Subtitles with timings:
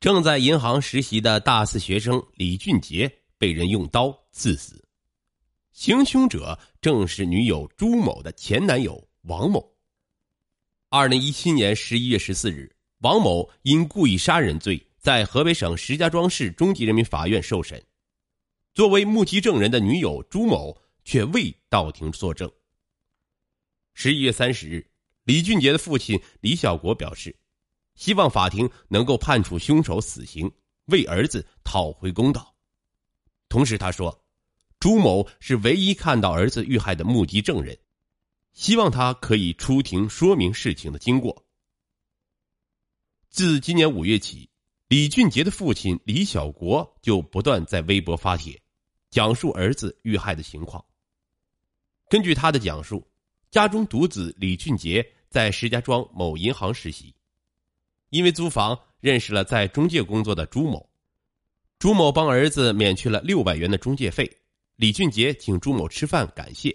[0.00, 4.80] 正在银行实习的大四学生李俊杰被人用刀刺死，
[5.72, 9.76] 行凶者正是女友朱某的前男友王某。
[10.88, 17.82] 二零一七年十一月十四日，王某因故意杀人罪在河北省石家庄市中级人民法院受审。
[18.74, 22.48] 作为目击证人的女友朱某却未到庭作证。
[23.94, 24.88] 十一月三十日，
[25.24, 27.34] 李俊杰的父亲李小国表示。
[27.98, 30.48] 希望法庭能够判处凶手死刑，
[30.84, 32.54] 为儿子讨回公道。
[33.48, 34.24] 同时，他说，
[34.78, 37.76] 朱某是唯一看到儿子遇害的目击证人，
[38.52, 41.44] 希望他可以出庭说明事情的经过。
[43.30, 44.48] 自今年五月起，
[44.86, 48.62] 李俊杰的父亲李小国就不断在微博发帖，
[49.10, 50.82] 讲述儿子遇害的情况。
[52.08, 53.04] 根据他的讲述，
[53.50, 57.12] 家中独子李俊杰在石家庄某银行实习。
[58.10, 60.88] 因为租房认识了在中介工作的朱某，
[61.78, 64.30] 朱某帮儿子免去了六百元的中介费。
[64.76, 66.74] 李俊杰请朱某吃饭感谢。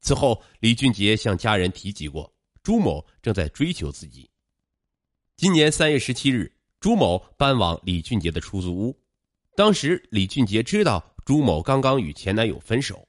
[0.00, 2.32] 此后，李俊杰向家人提及过
[2.62, 4.28] 朱某正在追求自己。
[5.36, 8.98] 今年三月十七日，朱某搬往李俊杰的出租屋，
[9.54, 13.06] 当时李俊杰知道朱某刚刚与前男友分手。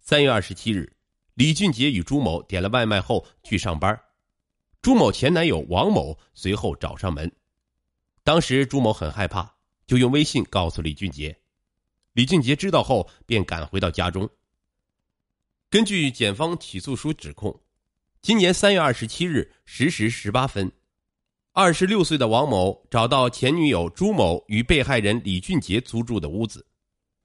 [0.00, 0.92] 三月二十七日，
[1.34, 3.98] 李俊杰与朱某点了外卖后去上班。
[4.82, 7.30] 朱某前男友王某随后找上门，
[8.24, 11.38] 当时朱某很害怕，就用微信告诉李俊杰。
[12.14, 14.26] 李俊杰知道后便赶回到家中。
[15.68, 17.60] 根据检方起诉书指控，
[18.22, 20.72] 今年三月二十七日十时十八分，
[21.52, 26.66] 二十六岁的王某找到前女友朱某与被害人李俊杰租住的屋子，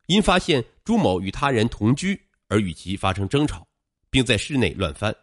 [0.08, 3.66] 因发现朱某与他人同居而与其发生争吵，
[4.10, 5.16] 并在室内乱翻。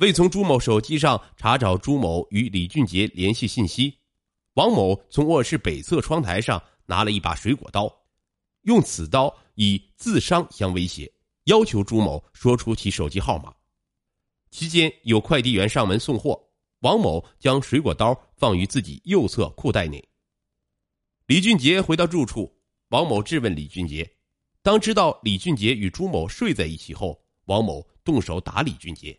[0.00, 3.94] 为从朱某手机上查找朱某与李俊杰联系信息，
[4.54, 7.94] 王某从卧室北侧窗台上拿了一把水果刀，
[8.62, 11.12] 用此刀以自伤相威胁，
[11.44, 13.52] 要求朱某说出其手机号码。
[14.50, 20.02] 期间有快递员上门送货，王某将水果刀放于自己右侧裤袋内。
[21.26, 22.50] 李俊杰回到住处，
[22.88, 24.10] 王某质问李俊杰，
[24.62, 29.14] 当知道李俊杰与朱某睡在一起后，王某动手打李俊杰。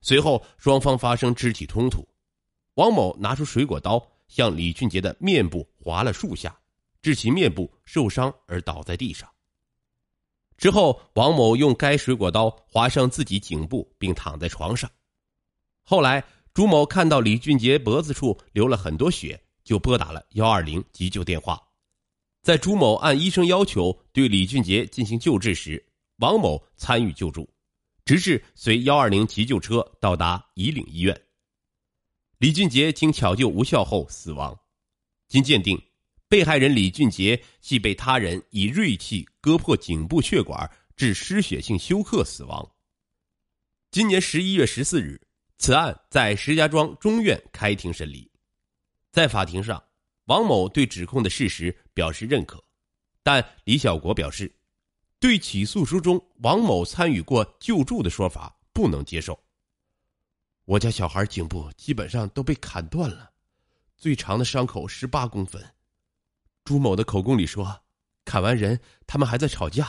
[0.00, 2.06] 随后，双方发生肢体冲突，
[2.74, 6.56] 王某拿出水果刀向李俊杰的面部划了数下，
[7.02, 9.28] 致其面部受伤而倒在地上。
[10.56, 14.90] 之后，王某用该水果刀划伤自己颈部，并躺在床上。
[15.82, 16.22] 后来，
[16.52, 21.60] 朱某看到李俊杰脖子处流了很多血，就拨打了幺二零急救电话。
[22.42, 25.84] 在朱某按医生要求对李俊杰进行救治时，
[26.18, 27.48] 王某参与救助。
[28.08, 31.26] 直至随幺二零急救车到达夷陵医院，
[32.38, 34.58] 李俊杰经抢救无效后死亡。
[35.28, 35.78] 经鉴定，
[36.26, 42.66] 被害人李俊杰系被他人以锐器割破颈部血管致失血性休克死亡。
[43.90, 45.20] 今年十一月十四日，
[45.58, 48.32] 此案在石家庄中院开庭审理。
[49.12, 49.84] 在法庭上，
[50.24, 52.64] 王某对指控的事实表示认可，
[53.22, 54.57] 但李小国表示。
[55.20, 59.36] 对起诉书中王某参与过救助的说法不能接受。
[60.64, 63.32] 我家小孩颈部基本上都被砍断了，
[63.96, 65.60] 最长的伤口十八公分。
[66.62, 67.82] 朱某的口供里说，
[68.24, 68.78] 砍完人
[69.08, 69.88] 他们还在吵架。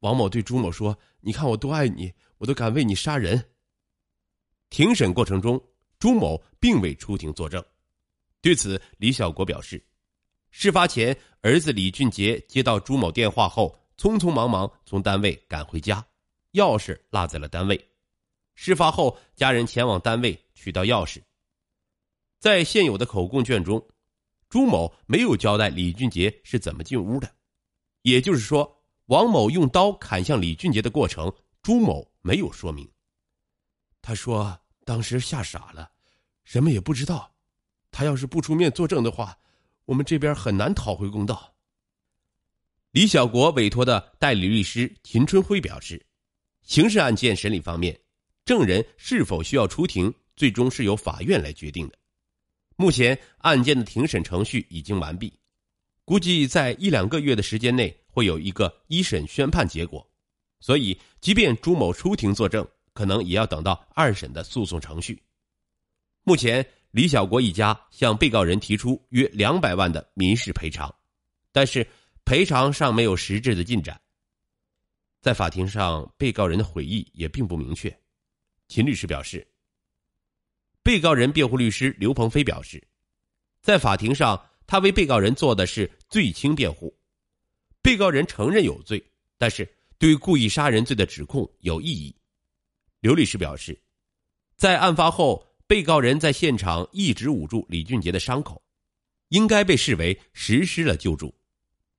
[0.00, 3.52] 王某对朱某说：“你看我多爱你，我都敢为你杀人。”
[4.68, 5.62] 庭审过程中，
[5.98, 7.64] 朱某并未出庭作证。
[8.42, 9.82] 对此，李小国表示，
[10.50, 13.78] 事发前儿子李俊杰接到朱某电话后。
[13.96, 16.04] 匆匆忙忙从单位赶回家，
[16.52, 17.88] 钥匙落在了单位。
[18.54, 21.22] 事发后，家人前往单位取到钥匙。
[22.38, 23.86] 在现有的口供卷中，
[24.48, 27.32] 朱某没有交代李俊杰是怎么进屋的，
[28.02, 31.32] 也就是说，王某用刀砍向李俊杰的过程，
[31.62, 32.90] 朱某没有说明。
[34.02, 35.90] 他说当时吓傻了，
[36.44, 37.32] 什么也不知道。
[37.90, 39.38] 他要是不出面作证的话，
[39.84, 41.54] 我们这边很难讨回公道。
[42.92, 46.04] 李小国委托的代理律师秦春辉表示，
[46.62, 47.98] 刑事案件审理方面，
[48.44, 51.98] 证人是否需要出庭，最终是由法院来决定的。
[52.76, 55.32] 目前案件的庭审程序已经完毕，
[56.04, 60.06] 估计在一两个月的时间内会有一个一审宣判结果，
[60.60, 65.18] 所以即便朱某出庭作证，可能也要等到二审的诉讼程序。
[66.24, 70.94] 目前，李小国一家向被告人提出约两百万的民事赔偿，
[71.52, 71.86] 但是。
[72.24, 74.00] 赔偿尚没有实质的进展。
[75.20, 77.96] 在法庭上，被告人的悔意也并不明确。
[78.68, 79.46] 秦律师表示，
[80.82, 82.82] 被告人辩护律师刘鹏飞表示，
[83.60, 86.96] 在法庭上，他为被告人做的是罪轻辩护。
[87.80, 89.04] 被告人承认有罪，
[89.36, 89.68] 但是
[89.98, 92.14] 对故意杀人罪的指控有异议。
[93.00, 93.80] 刘律师表示，
[94.56, 98.62] 在案发后，被告人在现场一直捂住李俊杰的伤口，
[99.28, 101.32] 应该被视为实施了救助。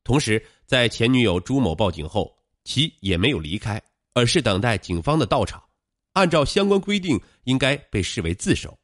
[0.04, 3.82] 同时，在前女友朱某报警后，其也没有离开，
[4.14, 5.64] 而是等待警方的到场。
[6.12, 8.78] 按照相关规定，应该被视为自首。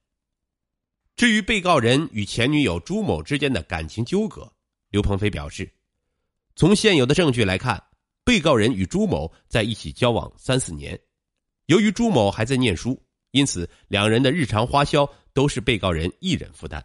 [1.15, 4.51] 至于被告人与前女友朱某之间的感情纠葛，
[4.89, 5.69] 刘鹏飞表示，
[6.55, 7.83] 从现有的证据来看，
[8.23, 10.99] 被告人与朱某在一起交往三四年。
[11.65, 12.99] 由于朱某还在念书，
[13.31, 16.83] 因此两人的日常花销都是被告人一人负担。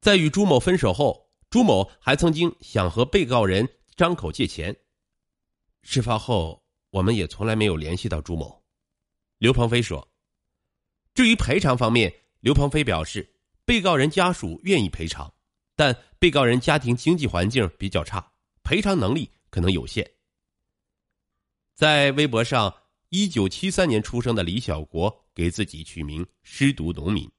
[0.00, 1.23] 在与朱某分手后，
[1.54, 4.76] 朱某还曾经想和被告人张口借钱。
[5.82, 8.64] 事发后，我们也从来没有联系到朱某。
[9.38, 10.10] 刘鹏飞说
[11.14, 15.32] ：“至于赔偿方面，刘鹏飞表示，被告人家属愿意赔偿，
[15.76, 18.32] 但被告人家庭经济环境比较差，
[18.64, 20.10] 赔偿能力可能有限。”
[21.76, 22.74] 在微博上，
[23.10, 27.30] 一九七三年出生的李小国给自己取名“失独农民”。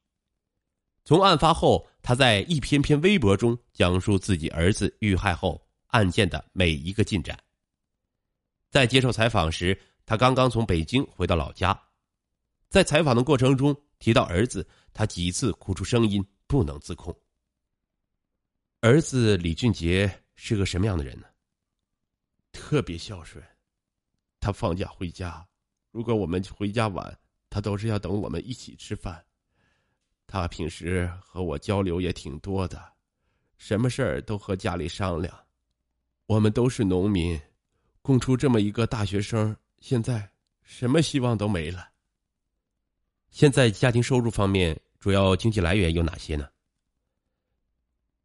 [1.03, 7.35] 从案发后，他在一篇篇微博中讲述自己儿子遇害后案件的每一个进展。
[8.69, 9.75] 在接受采访时，
[10.05, 11.75] 他刚刚从北京回到老家。
[12.69, 17.11] 在采访的过程中提到儿子，他几次哭出声音，不能自控。
[18.81, 21.25] 儿子李俊杰是个什么样的人呢？
[22.51, 23.43] 特别孝顺，
[24.39, 25.43] 他放假回家，
[25.89, 27.17] 如果我们回家晚，
[27.49, 29.25] 他都是要等我们一起吃饭。
[30.27, 32.83] 他平时和我交流也挺多的，
[33.57, 35.33] 什么事儿都和家里商量。
[36.25, 37.39] 我们都是农民，
[38.01, 40.29] 供出这么一个大学生，现在
[40.63, 41.89] 什么希望都没了。
[43.29, 46.47] 现在家庭收入方面，主要经济来源有哪些呢？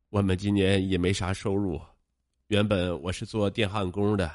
[0.09, 1.81] 我们今年也没啥收入，
[2.47, 4.31] 原本我是做电焊工的，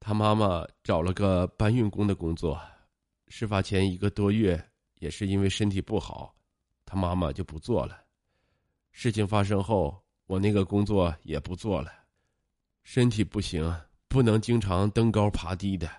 [0.00, 2.60] 他妈妈找了个搬运工的工作，
[3.28, 6.34] 事发前一个多月，也是因为身体不好，
[6.86, 8.02] 他妈妈就不做了。
[8.92, 11.92] 事情发生后，我那个工作也不做了，
[12.82, 13.78] 身体不行，
[14.08, 15.90] 不能经常登高爬低的。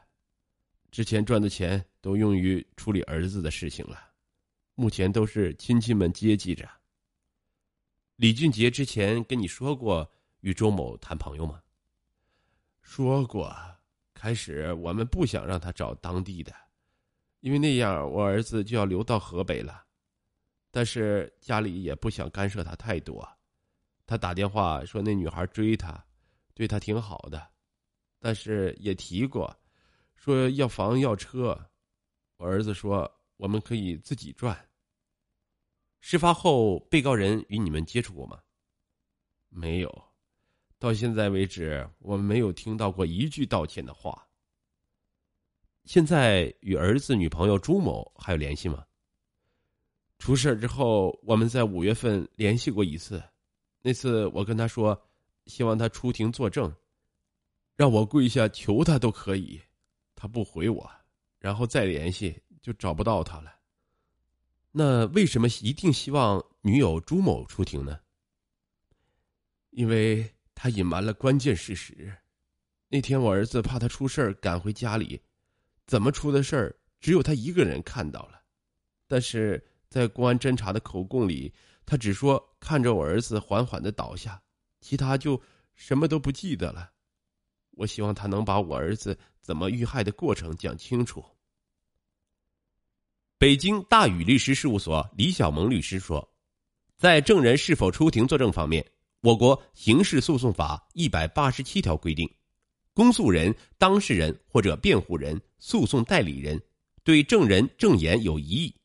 [0.89, 4.00] 之前赚的钱都用于处理儿子的事情了，
[4.74, 6.68] 目前都是亲戚们接济着。
[8.16, 11.62] 李俊杰之前跟你说过与周某谈朋友吗？
[12.81, 13.56] 说过，
[14.16, 16.51] 开始我们不想让他找当地的，
[17.42, 19.84] 因为那样我儿子就要留到河北了。
[20.77, 23.27] 但是家里也不想干涉他太多，
[24.06, 26.06] 他打电话说那女孩追他，
[26.53, 27.50] 对他挺好的，
[28.19, 29.51] 但是也提过。
[30.15, 31.59] 说要房要车，
[32.35, 34.56] 我儿子说我们可以自己赚。
[36.00, 38.39] 事发后，被告人与你们接触过吗？
[39.50, 40.12] 没有，
[40.77, 44.29] 到现在为止，我们没有听到过一句道歉的话。
[45.85, 48.85] 现在与儿子女朋友朱某还有联系吗？
[50.19, 53.23] 出事之后，我们在五月份联系过一次，
[53.81, 54.99] 那次我跟他说，
[55.45, 56.73] 希望他出庭作证，
[57.75, 59.61] 让我跪下求他都可以。
[60.15, 60.89] 他不回我，
[61.37, 63.53] 然后再联系就找不到他了。
[64.71, 67.99] 那为什么一定希望女友朱某出庭呢？
[69.69, 72.12] 因为他隐瞒了关键事实。
[72.89, 75.21] 那天我儿子怕他出事儿赶回家里，
[75.86, 78.41] 怎么出的事儿只有他一个人看到了。
[79.07, 81.53] 但是在公安侦查的口供里，
[81.86, 84.41] 他只说看着我儿子缓缓的倒下，
[84.82, 85.41] 其他就
[85.75, 86.91] 什么都不记得了。
[87.72, 91.24] 我希望他能把我儿子怎么遇害的过程讲清楚。
[93.38, 96.27] 北京大宇律师事务所李小萌律师说，
[96.98, 98.84] 在证人是否出庭作证方面，
[99.22, 102.27] 我国刑事诉讼法一百八十七条规定，
[102.94, 106.60] 公诉人、当事人或者辩护人、诉讼代理人
[107.03, 108.75] 对证人证言有疑议，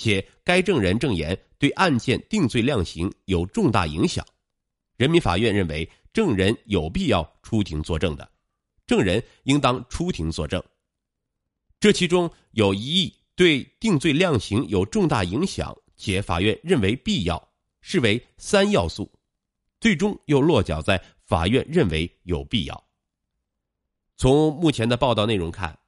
[0.00, 4.24] 且该证人证言对案件定罪量刑有重大影响，
[4.96, 8.26] 人民法院认为证人有必要出庭作证的。
[8.86, 10.64] 证人应当出庭作证，
[11.78, 17.50] 这其中有疑义，对定罪量刑有重大影响，且法院认为必要，
[17.82, 19.12] 视为三要素，
[19.80, 22.84] 最终又落脚在法院认为有必要。
[24.16, 25.78] 从目前的报道内容看，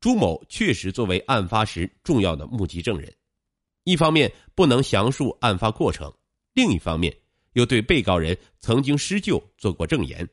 [0.00, 3.14] 朱某确实作为案发时重要的目击证人，
[3.88, 6.12] 一方面不能详述案发过程，
[6.52, 7.16] 另一方面
[7.54, 10.28] 又对被告人曾经施救做过证言。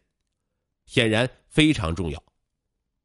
[0.85, 2.21] 显然非常重要。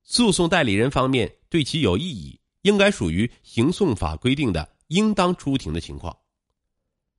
[0.02, 6.16] 诉讼代理人方面对其有异议，应该属于刑讼法规定的应当出庭的情况。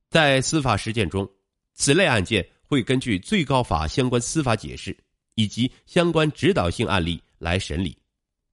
[0.10, 1.26] 在司法实践中，
[1.74, 4.96] 此类案件会根据最高法相关司法解释
[5.36, 7.98] 以及相关指导性案例来审理，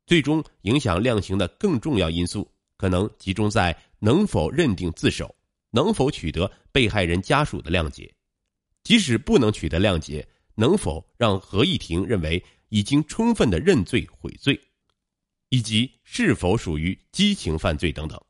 [0.06, 5.34] 最终影响量刑的更重要因素可能集中在能否认定自首，
[5.70, 8.14] 能否取得被害人家属的谅解，
[8.82, 14.60] 即使不能取得谅解，能否让合议庭认为已经充分的认罪悔罪，
[15.48, 18.20] 以及是否属于激情犯罪等等。